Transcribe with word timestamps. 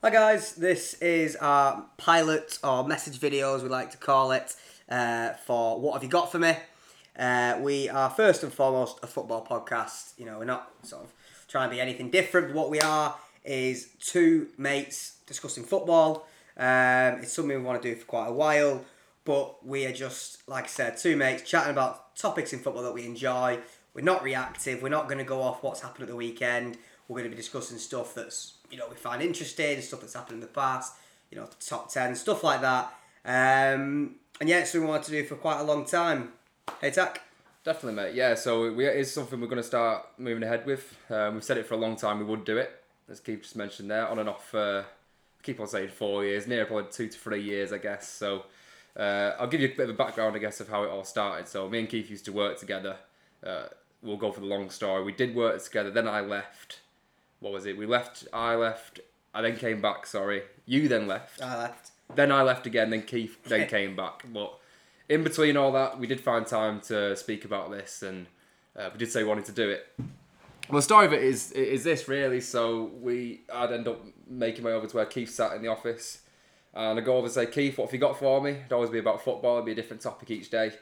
Hi 0.00 0.10
guys, 0.10 0.52
this 0.52 0.94
is 1.02 1.34
our 1.34 1.84
pilot 1.96 2.60
or 2.62 2.86
message 2.86 3.18
videos 3.18 3.64
we 3.64 3.68
like 3.68 3.90
to 3.90 3.96
call 3.96 4.30
it 4.30 4.54
uh, 4.88 5.30
for 5.44 5.80
What 5.80 5.94
Have 5.94 6.04
You 6.04 6.08
Got 6.08 6.30
For 6.30 6.38
Me? 6.38 6.54
Uh, 7.18 7.58
we 7.60 7.88
are 7.88 8.08
first 8.08 8.44
and 8.44 8.52
foremost 8.52 9.00
a 9.02 9.08
football 9.08 9.44
podcast. 9.44 10.12
You 10.16 10.26
know, 10.26 10.38
we're 10.38 10.44
not 10.44 10.70
sort 10.84 11.02
of 11.02 11.12
trying 11.48 11.68
to 11.68 11.74
be 11.74 11.80
anything 11.80 12.10
different. 12.10 12.54
What 12.54 12.70
we 12.70 12.80
are 12.80 13.16
is 13.44 13.88
two 13.98 14.46
mates 14.56 15.16
discussing 15.26 15.64
football. 15.64 16.28
Um, 16.56 17.18
it's 17.20 17.32
something 17.32 17.58
we 17.58 17.64
want 17.64 17.82
to 17.82 17.92
do 17.92 17.98
for 17.98 18.06
quite 18.06 18.28
a 18.28 18.32
while, 18.32 18.84
but 19.24 19.66
we 19.66 19.84
are 19.84 19.92
just, 19.92 20.48
like 20.48 20.66
I 20.66 20.68
said, 20.68 20.96
two 20.96 21.16
mates 21.16 21.42
chatting 21.42 21.72
about 21.72 22.14
topics 22.14 22.52
in 22.52 22.60
football 22.60 22.84
that 22.84 22.94
we 22.94 23.04
enjoy. 23.04 23.58
We're 23.94 24.02
not 24.02 24.22
reactive. 24.22 24.80
We're 24.80 24.90
not 24.90 25.08
going 25.08 25.18
to 25.18 25.24
go 25.24 25.42
off 25.42 25.64
what's 25.64 25.80
happened 25.80 26.02
at 26.02 26.08
the 26.08 26.14
weekend. 26.14 26.78
We're 27.08 27.20
going 27.20 27.30
to 27.30 27.36
be 27.36 27.40
discussing 27.40 27.78
stuff 27.78 28.14
that's 28.14 28.54
you 28.70 28.78
know 28.78 28.86
we 28.88 28.96
find 28.96 29.22
interesting, 29.22 29.80
stuff 29.80 30.00
that's 30.00 30.14
happened 30.14 30.36
in 30.36 30.40
the 30.40 30.46
past. 30.46 30.94
You 31.30 31.38
know, 31.38 31.48
top 31.60 31.90
ten 31.90 32.14
stuff 32.14 32.44
like 32.44 32.60
that. 32.60 32.94
Um, 33.24 34.16
and 34.40 34.48
yeah, 34.48 34.60
it's 34.60 34.70
something 34.70 34.86
we 34.86 34.90
wanted 34.90 35.06
to 35.06 35.10
do 35.12 35.24
for 35.24 35.36
quite 35.36 35.60
a 35.60 35.64
long 35.64 35.84
time. 35.84 36.32
Haytak. 36.82 37.18
Definitely, 37.64 38.02
mate. 38.02 38.14
Yeah, 38.14 38.34
so 38.34 38.72
we, 38.72 38.86
it 38.86 38.96
is 38.96 39.12
something 39.12 39.40
we're 39.40 39.48
going 39.48 39.58
to 39.58 39.62
start 39.62 40.06
moving 40.16 40.42
ahead 40.42 40.64
with. 40.64 40.96
Um, 41.10 41.34
we've 41.34 41.44
said 41.44 41.58
it 41.58 41.66
for 41.66 41.74
a 41.74 41.78
long 41.78 41.96
time. 41.96 42.18
We 42.18 42.24
would 42.24 42.44
do 42.44 42.56
it, 42.56 42.70
as 43.10 43.20
Keith 43.20 43.42
just 43.42 43.56
mentioned 43.56 43.90
there, 43.90 44.08
on 44.08 44.18
and 44.18 44.28
off. 44.28 44.54
Uh, 44.54 44.84
keep 45.42 45.60
on 45.60 45.66
saying 45.66 45.88
four 45.88 46.24
years, 46.24 46.46
near 46.46 46.64
probably 46.64 46.90
two 46.90 47.08
to 47.08 47.18
three 47.18 47.42
years, 47.42 47.72
I 47.72 47.78
guess. 47.78 48.08
So 48.08 48.44
uh, 48.96 49.32
I'll 49.38 49.48
give 49.48 49.60
you 49.60 49.68
a 49.68 49.76
bit 49.76 49.84
of 49.84 49.90
a 49.90 49.98
background, 49.98 50.34
I 50.36 50.38
guess, 50.38 50.60
of 50.60 50.68
how 50.68 50.84
it 50.84 50.90
all 50.90 51.04
started. 51.04 51.48
So 51.48 51.68
me 51.68 51.80
and 51.80 51.88
Keith 51.88 52.10
used 52.10 52.24
to 52.26 52.32
work 52.32 52.58
together. 52.58 52.96
Uh, 53.44 53.66
we'll 54.02 54.16
go 54.16 54.32
for 54.32 54.40
the 54.40 54.46
long 54.46 54.70
story. 54.70 55.04
We 55.04 55.12
did 55.12 55.34
work 55.34 55.62
together. 55.62 55.90
Then 55.90 56.08
I 56.08 56.20
left. 56.20 56.80
What 57.40 57.52
was 57.52 57.66
it? 57.66 57.76
We 57.76 57.86
left. 57.86 58.26
I 58.32 58.54
left. 58.54 59.00
I 59.34 59.42
then 59.42 59.56
came 59.56 59.80
back. 59.80 60.06
Sorry, 60.06 60.42
you 60.66 60.88
then 60.88 61.06
left. 61.06 61.42
I 61.42 61.56
left. 61.56 61.90
Then 62.14 62.32
I 62.32 62.42
left 62.42 62.66
again. 62.66 62.90
Then 62.90 63.02
Keith 63.02 63.42
then 63.44 63.68
came 63.68 63.94
back. 63.94 64.24
But 64.32 64.58
in 65.08 65.22
between 65.22 65.56
all 65.56 65.72
that, 65.72 65.98
we 65.98 66.06
did 66.06 66.20
find 66.20 66.46
time 66.46 66.80
to 66.82 67.16
speak 67.16 67.44
about 67.44 67.70
this, 67.70 68.02
and 68.02 68.26
uh, 68.76 68.90
we 68.92 68.98
did 68.98 69.10
say 69.10 69.22
we 69.22 69.28
wanted 69.28 69.46
to 69.46 69.52
do 69.52 69.68
it. 69.70 69.86
Well, 70.68 70.76
the 70.76 70.82
story 70.82 71.06
of 71.06 71.12
it 71.12 71.22
is 71.22 71.52
is 71.52 71.84
this 71.84 72.08
really. 72.08 72.40
So 72.40 72.90
we, 73.00 73.42
I'd 73.52 73.72
end 73.72 73.88
up 73.88 74.04
making 74.28 74.64
my 74.64 74.70
way 74.70 74.76
over 74.76 74.86
to 74.86 74.96
where 74.96 75.06
Keith 75.06 75.30
sat 75.30 75.54
in 75.54 75.62
the 75.62 75.68
office, 75.68 76.22
and 76.74 76.98
I 76.98 77.02
go 77.02 77.16
over 77.16 77.26
and 77.26 77.34
say, 77.34 77.46
Keith, 77.46 77.78
what 77.78 77.86
have 77.86 77.94
you 77.94 78.00
got 78.00 78.18
for 78.18 78.40
me? 78.40 78.50
It'd 78.50 78.72
always 78.72 78.90
be 78.90 78.98
about 78.98 79.22
football. 79.22 79.54
It'd 79.54 79.66
be 79.66 79.72
a 79.72 79.76
different 79.76 80.02
topic 80.02 80.30
each 80.30 80.50
day, 80.50 80.72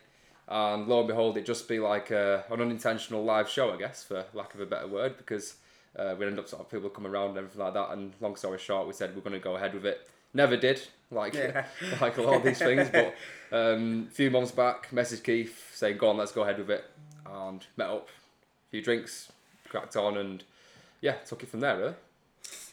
and 0.48 0.88
lo 0.88 1.00
and 1.00 1.08
behold, 1.08 1.36
it'd 1.36 1.46
just 1.46 1.68
be 1.68 1.78
like 1.78 2.10
a, 2.10 2.44
an 2.50 2.60
unintentional 2.60 3.22
live 3.22 3.48
show, 3.48 3.72
I 3.72 3.76
guess, 3.76 4.02
for 4.02 4.24
lack 4.34 4.54
of 4.54 4.60
a 4.60 4.66
better 4.66 4.88
word, 4.88 5.16
because 5.16 5.56
uh, 5.98 6.14
we 6.18 6.26
ended 6.26 6.38
up 6.38 6.48
sort 6.48 6.62
of 6.62 6.70
people 6.70 6.90
come 6.90 7.06
around 7.06 7.30
and 7.30 7.38
everything 7.38 7.60
like 7.60 7.74
that. 7.74 7.90
And 7.90 8.12
long 8.20 8.36
story 8.36 8.58
short, 8.58 8.86
we 8.86 8.92
said 8.92 9.14
we're 9.14 9.22
going 9.22 9.32
to 9.32 9.38
go 9.38 9.56
ahead 9.56 9.74
with 9.74 9.86
it. 9.86 10.08
Never 10.34 10.56
did, 10.56 10.80
like 11.10 11.34
Yeah. 11.34 11.66
like 12.00 12.18
a 12.18 12.22
lot 12.22 12.36
of 12.36 12.42
these 12.42 12.58
things. 12.58 12.88
But 12.90 13.14
um, 13.52 14.08
a 14.10 14.14
few 14.14 14.30
months 14.30 14.50
back, 14.50 14.90
messaged 14.90 15.24
Keith 15.24 15.70
saying, 15.74 15.96
"Go 15.96 16.10
on, 16.10 16.16
let's 16.16 16.32
go 16.32 16.42
ahead 16.42 16.58
with 16.58 16.70
it," 16.70 16.84
and 17.24 17.64
met 17.76 17.88
up, 17.88 18.08
a 18.08 18.70
few 18.70 18.82
drinks, 18.82 19.32
cracked 19.68 19.96
on, 19.96 20.16
and 20.18 20.44
yeah, 21.00 21.14
took 21.26 21.42
it 21.42 21.48
from 21.48 21.60
there. 21.60 21.78
Really. 21.78 21.94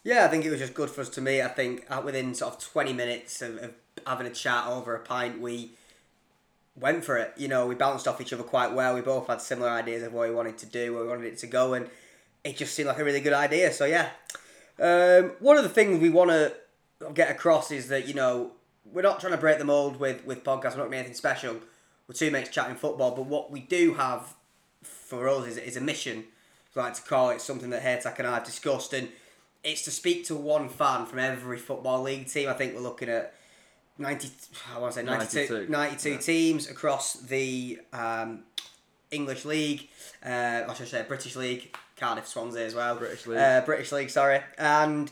Yeah, 0.04 0.26
I 0.26 0.28
think 0.28 0.44
it 0.44 0.50
was 0.50 0.60
just 0.60 0.74
good 0.74 0.90
for 0.90 1.02
us 1.02 1.10
to 1.10 1.22
meet. 1.22 1.42
I 1.42 1.48
think 1.48 1.86
within 2.04 2.36
sort 2.36 2.54
of 2.54 2.60
20 2.60 2.92
minutes 2.92 3.42
of, 3.42 3.58
of 3.58 3.74
having 4.06 4.28
a 4.28 4.32
chat 4.32 4.68
over 4.68 4.94
a 4.96 5.00
pint, 5.00 5.40
we 5.40 5.72
went 6.76 7.06
for 7.06 7.18
it. 7.18 7.34
You 7.38 7.48
know, 7.48 7.66
we 7.66 7.76
bounced 7.76 8.08
off 8.08 8.20
each 8.20 8.34
other 8.34 8.44
quite 8.44 8.74
well. 8.74 8.96
We 8.96 9.02
both 9.02 9.28
had 9.28 9.40
similar 9.42 9.70
ideas 9.70 10.04
of 10.04 10.12
what 10.12 10.28
we 10.28 10.36
wanted 10.36 10.58
to 10.58 10.66
do, 10.66 10.94
where 10.94 11.04
we 11.04 11.10
wanted 11.10 11.26
it 11.28 11.38
to 11.40 11.48
go, 11.48 11.74
and 11.74 11.90
it 12.44 12.58
just 12.58 12.74
seemed 12.74 12.88
like 12.88 13.00
a 13.00 13.04
really 13.04 13.22
good 13.22 13.34
idea. 13.34 13.72
So, 13.72 13.86
yeah. 13.86 14.10
Um, 14.80 15.34
one 15.40 15.58
of 15.58 15.64
the 15.64 15.70
things 15.70 16.00
we 16.00 16.10
want 16.10 16.32
to 16.32 16.54
get 17.14 17.30
across 17.30 17.72
is 17.72 17.88
that, 17.90 18.08
you 18.08 18.14
know, 18.14 18.52
we're 18.86 19.02
not 19.02 19.20
trying 19.20 19.34
to 19.34 19.38
break 19.38 19.60
the 19.60 19.66
mold 19.66 20.00
with, 20.00 20.26
with 20.26 20.44
podcasts, 20.44 20.72
we're 20.72 20.84
not 20.84 20.90
doing 20.90 20.94
anything 20.96 21.14
special. 21.14 21.56
We're 22.08 22.16
two 22.16 22.32
mates 22.32 22.50
chatting 22.50 22.76
football, 22.76 23.16
but 23.16 23.26
what 23.26 23.50
we 23.50 23.62
do 23.62 23.94
have 23.94 24.36
for 24.82 25.30
us 25.30 25.48
is, 25.48 25.58
is 25.58 25.78
a 25.78 25.82
mission, 25.82 26.26
I 26.76 26.80
like 26.80 26.94
to 26.96 27.02
call 27.02 27.30
it, 27.30 27.40
something 27.40 27.70
that 27.70 27.84
Haytak 27.84 28.20
and 28.20 28.28
I 28.28 28.36
have 28.36 28.44
discussed, 28.44 28.94
and 28.94 29.10
it's 29.64 29.84
to 29.84 29.92
speak 29.92 30.26
to 30.26 30.36
one 30.36 30.68
fan 30.70 31.06
from 31.06 31.20
every 31.20 31.58
football 31.58 32.02
league 32.02 32.28
team. 32.28 32.50
I 32.50 32.54
think 32.54 32.76
we're 32.76 32.82
looking 32.82 33.10
at 33.10 33.34
90, 33.98 34.30
I 34.76 34.80
want 34.80 34.94
to 34.94 35.00
say 35.00 35.06
92, 35.06 35.40
92, 35.40 35.72
92, 35.72 36.10
yeah. 36.10 36.18
teams 36.18 36.70
across 36.70 37.14
the 37.14 37.80
um, 37.94 38.44
English 39.12 39.46
League, 39.46 39.90
uh, 40.26 40.64
I 40.68 40.74
should 40.74 40.88
say 40.88 41.06
British 41.08 41.36
League, 41.36 41.76
Cardiff, 42.04 42.28
Swansea 42.28 42.66
as 42.66 42.76
well. 42.76 42.98
British 42.98 43.26
League. 43.26 43.38
Uh, 43.38 43.62
British 43.62 43.92
League, 43.94 44.10
sorry. 44.10 44.42
And, 44.58 45.10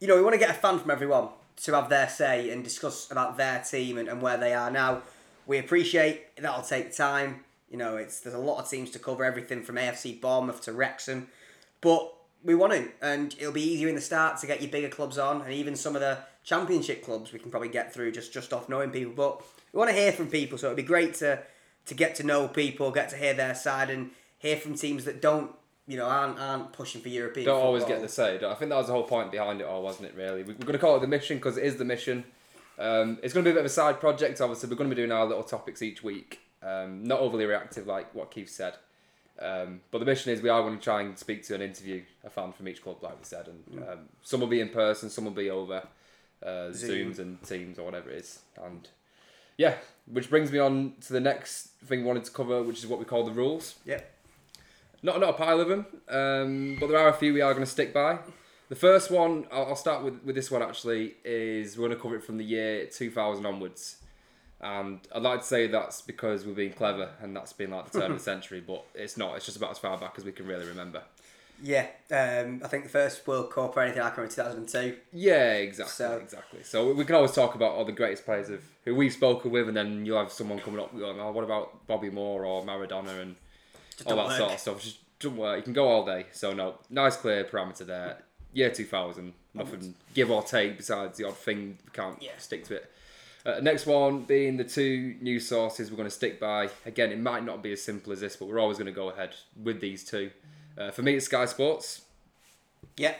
you 0.00 0.08
know, 0.08 0.16
we 0.16 0.22
want 0.22 0.32
to 0.32 0.38
get 0.38 0.48
a 0.48 0.54
fan 0.54 0.78
from 0.78 0.90
everyone 0.90 1.28
to 1.64 1.74
have 1.74 1.90
their 1.90 2.08
say 2.08 2.48
and 2.48 2.64
discuss 2.64 3.10
about 3.10 3.36
their 3.36 3.60
team 3.60 3.98
and, 3.98 4.08
and 4.08 4.22
where 4.22 4.38
they 4.38 4.54
are 4.54 4.70
now. 4.70 5.02
We 5.46 5.58
appreciate 5.58 6.34
that'll 6.36 6.62
take 6.62 6.96
time. 6.96 7.44
You 7.70 7.76
know, 7.76 7.96
it's 7.96 8.20
there's 8.20 8.34
a 8.34 8.38
lot 8.38 8.62
of 8.62 8.70
teams 8.70 8.90
to 8.92 8.98
cover, 8.98 9.24
everything 9.24 9.62
from 9.62 9.76
AFC 9.76 10.22
Bournemouth 10.22 10.62
to 10.62 10.72
Wrexham. 10.72 11.28
But 11.82 12.14
we 12.42 12.54
want 12.54 12.72
to, 12.72 12.88
and 13.02 13.34
it'll 13.38 13.52
be 13.52 13.62
easier 13.62 13.88
in 13.88 13.94
the 13.94 14.00
start 14.00 14.38
to 14.38 14.46
get 14.46 14.62
your 14.62 14.70
bigger 14.70 14.88
clubs 14.88 15.18
on, 15.18 15.42
and 15.42 15.52
even 15.52 15.76
some 15.76 15.94
of 15.94 16.00
the 16.00 16.18
championship 16.44 17.04
clubs 17.04 17.32
we 17.32 17.38
can 17.38 17.50
probably 17.50 17.68
get 17.68 17.92
through 17.92 18.12
just 18.12 18.32
just 18.32 18.54
off 18.54 18.70
knowing 18.70 18.90
people. 18.90 19.12
But 19.12 19.42
we 19.72 19.78
want 19.78 19.90
to 19.90 19.96
hear 19.96 20.12
from 20.12 20.28
people, 20.28 20.56
so 20.56 20.68
it'd 20.68 20.76
be 20.76 20.82
great 20.82 21.14
to 21.16 21.40
to 21.86 21.94
get 21.94 22.14
to 22.16 22.22
know 22.22 22.48
people, 22.48 22.90
get 22.90 23.10
to 23.10 23.16
hear 23.16 23.34
their 23.34 23.54
side, 23.54 23.90
and 23.90 24.12
hear 24.38 24.56
from 24.56 24.74
teams 24.74 25.04
that 25.04 25.20
don't, 25.20 25.52
you 25.86 25.96
know, 25.96 26.06
aren't 26.06 26.38
aren't 26.38 26.72
pushing 26.72 27.00
for 27.00 27.08
European. 27.08 27.46
Don't 27.46 27.60
always 27.60 27.84
get 27.84 28.00
the 28.00 28.08
say. 28.08 28.36
I 28.36 28.54
think 28.54 28.70
that 28.70 28.76
was 28.76 28.86
the 28.86 28.92
whole 28.92 29.02
point 29.04 29.30
behind 29.32 29.60
it 29.60 29.66
all, 29.66 29.82
wasn't 29.82 30.08
it? 30.08 30.14
Really, 30.16 30.42
We- 30.42 30.54
we're 30.54 30.60
going 30.66 30.72
to 30.72 30.78
call 30.78 30.96
it 30.96 31.00
the 31.00 31.06
mission 31.08 31.36
because 31.38 31.56
it 31.56 31.64
is 31.64 31.76
the 31.76 31.84
mission. 31.84 32.24
Um, 32.78 33.18
it's 33.22 33.34
going 33.34 33.44
to 33.44 33.48
be 33.48 33.50
a 33.50 33.54
bit 33.54 33.60
of 33.60 33.66
a 33.66 33.74
side 33.74 34.00
project. 34.00 34.40
Obviously, 34.40 34.68
we're 34.68 34.76
going 34.76 34.88
to 34.90 34.96
be 34.96 35.00
doing 35.00 35.12
our 35.12 35.26
little 35.26 35.44
topics 35.44 35.82
each 35.82 36.02
week. 36.02 36.40
Um, 36.62 37.04
not 37.04 37.20
overly 37.20 37.44
reactive 37.44 37.86
like 37.86 38.14
what 38.14 38.30
Keith 38.30 38.48
said. 38.48 38.74
Um, 39.40 39.80
but 39.90 39.98
the 39.98 40.04
mission 40.04 40.30
is 40.32 40.40
we 40.40 40.48
are 40.50 40.62
going 40.62 40.76
to 40.78 40.82
try 40.82 41.00
and 41.02 41.18
speak 41.18 41.42
to 41.44 41.54
an 41.54 41.62
interview 41.62 42.02
a 42.22 42.30
fan 42.30 42.52
from 42.52 42.68
each 42.68 42.82
club, 42.82 43.02
like 43.02 43.18
we 43.18 43.24
said, 43.24 43.48
and 43.48 43.82
um, 43.88 43.98
some 44.22 44.40
will 44.40 44.46
be 44.46 44.60
in 44.60 44.68
person, 44.68 45.10
some 45.10 45.24
will 45.24 45.32
be 45.32 45.50
over 45.50 45.82
uh, 46.44 46.70
Zoom. 46.70 47.12
Zooms 47.12 47.18
and 47.18 47.42
Teams 47.42 47.78
or 47.78 47.84
whatever 47.84 48.10
it 48.10 48.18
is, 48.18 48.40
and 48.62 48.88
yeah, 49.56 49.74
which 50.06 50.28
brings 50.30 50.52
me 50.52 50.58
on 50.58 50.92
to 51.00 51.12
the 51.12 51.20
next 51.20 51.68
thing 51.86 52.00
we 52.00 52.04
wanted 52.06 52.24
to 52.24 52.30
cover, 52.30 52.62
which 52.62 52.78
is 52.78 52.86
what 52.86 52.98
we 53.00 53.04
call 53.04 53.24
the 53.24 53.32
rules. 53.32 53.76
Yep. 53.84 54.11
Not 55.02 55.18
not 55.20 55.30
a 55.30 55.32
pile 55.32 55.60
of 55.60 55.68
them, 55.68 55.86
um, 56.08 56.76
but 56.78 56.88
there 56.88 56.98
are 56.98 57.08
a 57.08 57.12
few 57.12 57.32
we 57.34 57.40
are 57.40 57.52
going 57.52 57.64
to 57.64 57.70
stick 57.70 57.92
by. 57.92 58.18
The 58.68 58.76
first 58.76 59.10
one, 59.10 59.46
I'll, 59.52 59.66
I'll 59.66 59.76
start 59.76 60.02
with, 60.02 60.22
with 60.24 60.34
this 60.34 60.50
one 60.50 60.62
actually, 60.62 61.14
is 61.24 61.76
we're 61.76 61.88
going 61.88 61.96
to 61.98 62.02
cover 62.02 62.16
it 62.16 62.24
from 62.24 62.38
the 62.38 62.44
year 62.44 62.86
2000 62.86 63.44
onwards. 63.44 63.96
And 64.60 65.00
I'd 65.14 65.22
like 65.22 65.40
to 65.40 65.46
say 65.46 65.66
that's 65.66 66.00
because 66.02 66.46
we're 66.46 66.54
being 66.54 66.72
clever 66.72 67.10
and 67.20 67.36
that's 67.36 67.52
been 67.52 67.70
like 67.72 67.90
the 67.90 68.00
turn 68.00 68.12
of 68.12 68.18
the 68.18 68.22
century, 68.32 68.62
but 68.64 68.84
it's 68.94 69.16
not. 69.16 69.36
It's 69.36 69.44
just 69.44 69.56
about 69.56 69.72
as 69.72 69.78
far 69.78 69.98
back 69.98 70.14
as 70.16 70.24
we 70.24 70.32
can 70.32 70.46
really 70.46 70.66
remember. 70.66 71.02
Yeah, 71.60 71.86
um, 72.10 72.60
I 72.64 72.68
think 72.68 72.84
the 72.84 72.88
first 72.88 73.26
World 73.26 73.50
Cup 73.52 73.76
or 73.76 73.82
anything 73.82 74.02
like 74.02 74.16
that 74.16 74.22
in 74.22 74.28
2002. 74.28 74.96
Yeah, 75.12 75.52
exactly, 75.54 75.92
So- 75.92 76.16
exactly. 76.18 76.62
So 76.62 76.92
we 76.94 77.04
can 77.04 77.14
always 77.16 77.32
talk 77.32 77.54
about 77.54 77.72
all 77.72 77.84
the 77.84 77.92
greatest 77.92 78.24
players 78.24 78.48
of 78.50 78.62
who 78.84 78.94
we've 78.94 79.12
spoken 79.12 79.50
with, 79.50 79.68
and 79.68 79.76
then 79.76 80.06
you'll 80.06 80.18
have 80.18 80.32
someone 80.32 80.58
coming 80.60 80.80
up 80.80 80.96
going, 80.96 81.20
"Oh, 81.20 81.30
what 81.30 81.44
about 81.44 81.86
Bobby 81.86 82.10
Moore 82.10 82.44
or 82.44 82.64
Maradona 82.64 83.20
and 83.20 83.36
all 84.06 84.16
that 84.28 84.38
sort 84.38 84.52
of 84.52 84.58
stuff?" 84.58 84.82
Just 84.82 84.98
don't 85.20 85.36
work. 85.36 85.56
You 85.58 85.62
can 85.62 85.72
go 85.72 85.88
all 85.88 86.04
day. 86.04 86.26
So 86.32 86.52
no, 86.52 86.78
nice 86.90 87.16
clear 87.16 87.44
parameter 87.44 87.86
there. 87.86 88.18
Year 88.52 88.70
two 88.70 88.84
thousand, 88.84 89.32
nothing 89.54 89.94
give 90.14 90.30
or 90.30 90.42
take 90.42 90.76
besides 90.76 91.16
the 91.18 91.24
odd 91.26 91.36
thing 91.36 91.78
we 91.84 91.90
can't 91.92 92.20
Yeah. 92.22 92.32
stick 92.38 92.64
to 92.66 92.76
it. 92.76 92.90
Uh, 93.44 93.58
next 93.60 93.86
one 93.86 94.22
being 94.22 94.56
the 94.56 94.64
two 94.64 95.16
new 95.20 95.40
sources 95.40 95.90
we're 95.90 95.96
going 95.96 96.08
to 96.08 96.14
stick 96.14 96.38
by. 96.38 96.68
Again, 96.86 97.10
it 97.10 97.18
might 97.18 97.44
not 97.44 97.60
be 97.62 97.72
as 97.72 97.82
simple 97.82 98.12
as 98.12 98.20
this, 98.20 98.36
but 98.36 98.46
we're 98.46 98.60
always 98.60 98.78
going 98.78 98.86
to 98.86 98.92
go 98.92 99.08
ahead 99.10 99.34
with 99.60 99.80
these 99.80 100.04
two. 100.04 100.30
Uh, 100.78 100.90
for 100.92 101.02
me, 101.02 101.14
it's 101.16 101.26
Sky 101.26 101.44
Sports. 101.46 102.02
Yeah. 102.96 103.14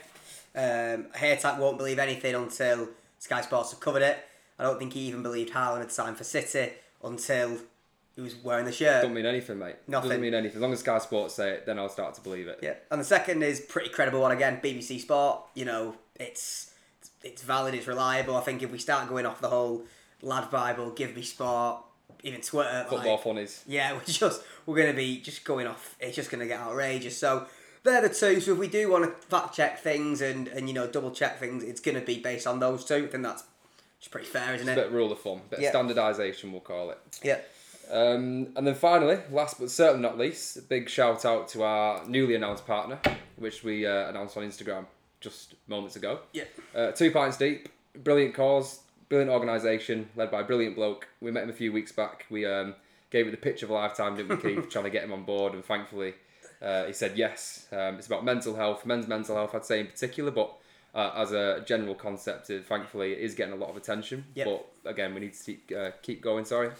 Um, 0.54 1.06
Haytak 1.16 1.58
won't 1.58 1.76
believe 1.78 1.98
anything 1.98 2.34
until 2.34 2.88
Sky 3.18 3.40
Sports 3.40 3.70
have 3.72 3.80
covered 3.80 4.02
it. 4.02 4.18
I 4.58 4.64
don't 4.64 4.78
think 4.78 4.92
he 4.92 5.00
even 5.00 5.22
believed 5.22 5.52
Haaland 5.54 5.78
had 5.80 5.90
signed 5.90 6.16
for 6.18 6.24
City 6.24 6.72
until 7.02 7.58
he 8.16 8.20
was 8.20 8.34
wearing 8.36 8.64
the 8.66 8.72
shirt. 8.72 9.02
Don't 9.02 9.14
mean 9.14 9.26
anything, 9.26 9.58
mate. 9.58 9.76
Nothing. 9.88 10.10
Doesn't 10.10 10.22
mean 10.22 10.34
anything. 10.34 10.56
As 10.56 10.62
long 10.62 10.72
as 10.72 10.80
Sky 10.80 10.98
Sports 10.98 11.34
say 11.34 11.50
it, 11.52 11.66
then 11.66 11.78
I'll 11.78 11.88
start 11.88 12.14
to 12.14 12.20
believe 12.20 12.46
it. 12.48 12.58
Yeah, 12.62 12.74
and 12.90 13.00
the 13.00 13.04
second 13.04 13.42
is 13.42 13.60
pretty 13.60 13.88
credible 13.90 14.20
one 14.20 14.32
again. 14.32 14.60
BBC 14.62 15.00
Sport. 15.00 15.40
You 15.54 15.64
know, 15.64 15.96
it's 16.20 16.72
it's 17.22 17.42
valid, 17.42 17.74
it's 17.74 17.86
reliable. 17.86 18.36
I 18.36 18.40
think 18.42 18.62
if 18.62 18.70
we 18.70 18.78
start 18.78 19.08
going 19.08 19.26
off 19.26 19.40
the 19.40 19.48
whole 19.48 19.84
LADbible, 20.22 20.94
give 20.96 21.14
me 21.16 21.22
sport, 21.22 21.78
even 22.22 22.40
Twitter, 22.40 22.84
Football 22.88 23.14
like, 23.14 23.22
funnies. 23.24 23.64
yeah, 23.66 23.92
we're 23.94 24.00
just 24.04 24.42
we're 24.66 24.76
gonna 24.76 24.92
be 24.92 25.20
just 25.20 25.44
going 25.44 25.66
off. 25.66 25.96
It's 26.00 26.16
just 26.16 26.30
gonna 26.30 26.46
get 26.46 26.60
outrageous. 26.60 27.16
So 27.16 27.46
they're 27.82 28.02
the 28.02 28.08
two. 28.08 28.40
So 28.40 28.52
if 28.52 28.58
we 28.58 28.68
do 28.68 28.90
want 28.90 29.04
to 29.04 29.26
fact 29.26 29.54
check 29.54 29.78
things 29.80 30.20
and 30.20 30.48
and 30.48 30.68
you 30.68 30.74
know 30.74 30.86
double 30.86 31.10
check 31.12 31.38
things, 31.40 31.64
it's 31.64 31.80
gonna 31.80 32.00
be 32.00 32.18
based 32.18 32.46
on 32.46 32.60
those 32.60 32.84
two. 32.84 32.94
I 32.96 33.06
think 33.06 33.22
that's 33.22 33.44
just 34.00 34.10
pretty 34.10 34.26
fair, 34.26 34.54
isn't 34.54 34.68
It's 34.68 34.78
a 34.78 34.82
bit 34.82 34.92
rule 34.92 35.12
of 35.12 35.20
thumb, 35.20 35.42
bit 35.48 35.60
Yeah. 35.60 35.72
standardisation, 35.72 36.50
we'll 36.50 36.60
call 36.60 36.90
it. 36.90 36.98
Yeah. 37.22 37.38
Um, 37.92 38.48
and 38.56 38.66
then 38.66 38.74
finally, 38.74 39.18
last 39.30 39.60
but 39.60 39.70
certainly 39.70 40.02
not 40.02 40.16
least, 40.16 40.56
a 40.56 40.62
big 40.62 40.88
shout 40.88 41.26
out 41.26 41.48
to 41.48 41.62
our 41.62 42.04
newly 42.06 42.34
announced 42.34 42.66
partner, 42.66 42.98
which 43.36 43.62
we 43.62 43.86
uh, 43.86 44.08
announced 44.08 44.36
on 44.36 44.44
Instagram. 44.44 44.86
just 45.20 45.54
moments 45.68 45.94
ago. 45.96 46.20
Yeah. 46.32 46.44
Uh, 46.74 46.92
two 46.92 47.10
pints 47.10 47.36
deep, 47.36 47.68
brilliant 48.02 48.34
cause, 48.34 48.80
brilliant 49.10 49.30
organisation, 49.30 50.08
led 50.16 50.30
by 50.30 50.40
a 50.40 50.44
brilliant 50.44 50.74
bloke. 50.74 51.06
We 51.20 51.30
met 51.30 51.42
him 51.44 51.50
a 51.50 51.54
few 51.54 51.70
weeks 51.70 51.92
back. 51.92 52.24
We 52.30 52.46
um, 52.46 52.74
gave 53.10 53.26
it 53.28 53.30
the 53.30 53.36
pitch 53.36 53.62
of 53.62 53.68
a 53.68 53.74
lifetime, 53.74 54.16
didn't 54.16 54.42
we, 54.42 54.54
Keith? 54.54 54.68
trying 54.70 54.84
to 54.84 54.90
get 54.90 55.04
him 55.04 55.12
on 55.12 55.24
board, 55.24 55.52
and 55.52 55.62
thankfully 55.62 56.14
uh, 56.62 56.86
he 56.86 56.94
said 56.94 57.18
yes. 57.18 57.66
Um, 57.70 57.96
it's 57.96 58.06
about 58.06 58.24
mental 58.24 58.56
health, 58.56 58.86
men's 58.86 59.06
mental 59.06 59.36
health, 59.36 59.54
I'd 59.54 59.66
say 59.66 59.80
in 59.80 59.86
particular, 59.86 60.30
but 60.30 60.54
uh, 60.94 61.10
as 61.16 61.32
a 61.32 61.62
general 61.66 61.94
concept, 61.94 62.50
thankfully, 62.66 63.12
it 63.12 63.18
is 63.18 63.34
getting 63.34 63.52
a 63.52 63.56
lot 63.56 63.68
of 63.68 63.76
attention. 63.76 64.24
Yep. 64.34 64.46
But 64.46 64.90
again, 64.90 65.14
we 65.14 65.20
need 65.20 65.34
to 65.34 65.44
keep, 65.44 65.72
uh, 65.76 65.90
keep 66.00 66.22
going. 66.22 66.46
Sorry. 66.46 66.70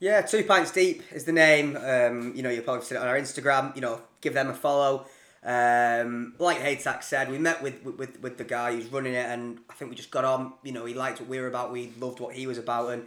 Yeah, 0.00 0.22
Two 0.22 0.44
Pints 0.44 0.70
Deep 0.70 1.02
is 1.12 1.24
the 1.24 1.32
name. 1.32 1.76
Um, 1.76 2.32
you 2.34 2.42
know, 2.42 2.50
you'll 2.50 2.62
probably 2.62 2.84
see 2.84 2.94
it 2.94 2.98
on 2.98 3.08
our 3.08 3.18
Instagram. 3.18 3.74
You 3.74 3.82
know, 3.82 4.00
give 4.20 4.34
them 4.34 4.48
a 4.48 4.54
follow. 4.54 5.06
Um, 5.42 6.34
like 6.38 6.58
Haytak 6.58 7.02
said, 7.02 7.30
we 7.30 7.38
met 7.38 7.62
with, 7.62 7.82
with 7.84 8.20
with 8.20 8.38
the 8.38 8.44
guy 8.44 8.72
who's 8.72 8.86
running 8.86 9.14
it, 9.14 9.26
and 9.26 9.58
I 9.68 9.74
think 9.74 9.90
we 9.90 9.96
just 9.96 10.10
got 10.10 10.24
on. 10.24 10.52
You 10.62 10.72
know, 10.72 10.84
he 10.84 10.94
liked 10.94 11.20
what 11.20 11.28
we 11.28 11.40
were 11.40 11.48
about. 11.48 11.72
We 11.72 11.92
loved 11.98 12.20
what 12.20 12.34
he 12.34 12.46
was 12.46 12.58
about, 12.58 12.92
and 12.92 13.06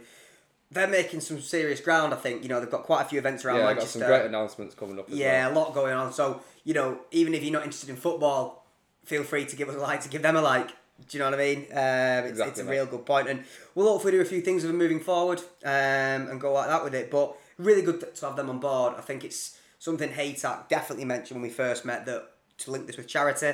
they're 0.70 0.88
making 0.88 1.20
some 1.20 1.40
serious 1.40 1.80
ground. 1.80 2.12
I 2.12 2.16
think. 2.16 2.42
You 2.42 2.48
know, 2.48 2.60
they've 2.60 2.70
got 2.70 2.82
quite 2.82 3.02
a 3.02 3.04
few 3.06 3.18
events 3.18 3.44
around 3.44 3.60
yeah, 3.60 3.68
I 3.68 3.74
got 3.74 3.84
some 3.84 4.02
great 4.02 4.26
announcements 4.26 4.74
coming 4.74 4.98
up. 4.98 5.08
As 5.10 5.16
yeah, 5.16 5.46
well. 5.48 5.56
a 5.56 5.60
lot 5.60 5.74
going 5.74 5.94
on. 5.94 6.12
So 6.12 6.42
you 6.64 6.74
know, 6.74 7.00
even 7.10 7.34
if 7.34 7.42
you're 7.42 7.52
not 7.52 7.64
interested 7.64 7.90
in 7.90 7.96
football, 7.96 8.66
feel 9.04 9.24
free 9.24 9.46
to 9.46 9.56
give 9.56 9.68
us 9.68 9.76
a 9.76 9.78
like, 9.78 10.02
to 10.02 10.08
give 10.08 10.22
them 10.22 10.36
a 10.36 10.42
like. 10.42 10.70
Do 11.08 11.16
you 11.16 11.24
know 11.24 11.30
what 11.30 11.40
I 11.40 11.44
mean? 11.44 11.58
Um, 11.70 12.24
it's, 12.24 12.30
Exactly, 12.30 12.50
it's 12.50 12.60
a 12.60 12.64
real 12.64 12.86
good 12.86 13.04
point, 13.06 13.28
and 13.28 13.44
we'll 13.74 13.88
hopefully 13.88 14.12
do 14.12 14.20
a 14.20 14.24
few 14.24 14.40
things 14.40 14.62
with 14.62 14.70
them 14.70 14.78
moving 14.78 15.00
forward 15.00 15.40
um, 15.64 16.28
and 16.30 16.40
go 16.40 16.52
like 16.52 16.68
that 16.68 16.84
with 16.84 16.94
it. 16.94 17.10
But 17.10 17.36
really 17.58 17.82
good 17.82 18.14
to 18.14 18.26
have 18.26 18.36
them 18.36 18.50
on 18.50 18.58
board. 18.58 18.94
I 18.96 19.00
think 19.00 19.24
it's 19.24 19.58
something 19.78 20.10
Haytak 20.10 20.68
definitely 20.68 21.04
mentioned 21.04 21.40
when 21.40 21.48
we 21.48 21.54
first 21.54 21.84
met 21.84 22.06
that 22.06 22.30
to 22.58 22.70
link 22.70 22.86
this 22.86 22.96
with 22.96 23.08
charity. 23.08 23.52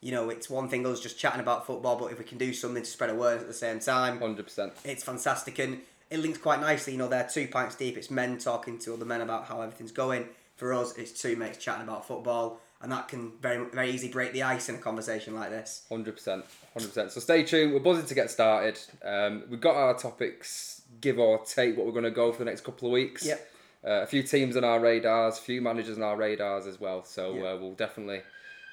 You 0.00 0.12
know, 0.12 0.30
it's 0.30 0.48
one 0.48 0.68
thing 0.68 0.86
us 0.86 1.00
just 1.00 1.18
chatting 1.18 1.40
about 1.40 1.66
football, 1.66 1.96
but 1.96 2.12
if 2.12 2.18
we 2.18 2.24
can 2.24 2.38
do 2.38 2.52
something 2.54 2.82
to 2.82 2.88
spread 2.88 3.10
awareness 3.10 3.42
at 3.42 3.48
the 3.48 3.54
same 3.54 3.80
time, 3.80 4.18
Hundred 4.18 4.44
percent. 4.44 4.72
it's 4.84 5.02
fantastic 5.04 5.58
and 5.58 5.78
it 6.10 6.18
links 6.20 6.38
quite 6.38 6.60
nicely. 6.60 6.94
You 6.94 6.98
know, 6.98 7.08
they're 7.08 7.28
two 7.30 7.48
pints 7.48 7.76
deep. 7.76 7.96
It's 7.96 8.10
men 8.10 8.38
talking 8.38 8.78
to 8.80 8.94
other 8.94 9.04
men 9.04 9.20
about 9.20 9.44
how 9.46 9.60
everything's 9.60 9.92
going. 9.92 10.26
For 10.56 10.72
us, 10.74 10.96
it's 10.98 11.12
two 11.20 11.36
mates 11.36 11.58
chatting 11.58 11.84
about 11.84 12.06
football, 12.06 12.60
and 12.82 12.90
that 12.92 13.08
can 13.08 13.32
very 13.40 13.64
very 13.72 13.90
easily 13.90 14.10
break 14.10 14.32
the 14.32 14.42
ice 14.42 14.68
in 14.68 14.74
a 14.76 14.78
conversation 14.78 15.34
like 15.34 15.50
this. 15.50 15.84
Hundred 15.88 16.14
percent, 16.16 16.44
hundred 16.72 16.88
percent. 16.88 17.12
So 17.12 17.20
stay 17.20 17.42
tuned. 17.42 17.72
We're 17.72 17.80
buzzing 17.80 18.06
to 18.06 18.14
get 18.14 18.30
started. 18.30 18.78
Um, 19.04 19.44
we've 19.50 19.60
got 19.60 19.76
our 19.76 19.96
topics, 19.96 20.82
give 21.00 21.18
or 21.18 21.44
take, 21.44 21.76
what 21.76 21.86
we're 21.86 21.92
going 21.92 22.04
to 22.04 22.10
go 22.10 22.32
for 22.32 22.38
the 22.38 22.44
next 22.46 22.62
couple 22.64 22.88
of 22.88 22.92
weeks. 22.92 23.24
Yep. 23.26 23.48
Uh, 23.82 23.90
a 24.02 24.06
few 24.06 24.22
teams 24.22 24.56
on 24.56 24.64
our 24.64 24.78
radars, 24.78 25.38
a 25.38 25.42
few 25.42 25.62
managers 25.62 25.96
on 25.96 26.02
our 26.02 26.16
radars 26.16 26.66
as 26.66 26.78
well. 26.80 27.04
So 27.04 27.34
Yep. 27.34 27.44
uh, 27.44 27.56
we'll 27.60 27.72
definitely 27.74 28.22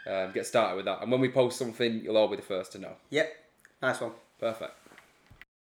um, 0.06 0.32
get 0.34 0.46
started 0.46 0.76
with 0.76 0.86
that. 0.86 1.02
And 1.02 1.12
when 1.12 1.22
we 1.22 1.30
post 1.30 1.58
something, 1.58 2.02
you'll 2.04 2.18
all 2.18 2.28
be 2.28 2.36
the 2.36 2.42
first 2.42 2.74
to 2.74 2.80
know. 2.80 2.94
Yep, 3.10 3.34
nice 3.82 4.02
one. 4.02 4.12
Perfect. 4.40 4.74